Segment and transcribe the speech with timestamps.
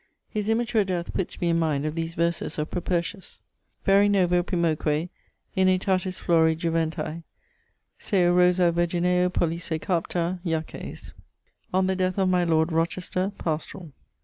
[0.29, 3.39] His immature death putts me in mind of these verses of Propertius:
[3.85, 5.09] Vere novo primoque
[5.55, 7.21] in aetatis flore juventae,
[7.99, 11.13] Ceu rosa virgineo pollice carpta, jaces.
[11.71, 13.91] _On the death of my lord Rochester: pastorall.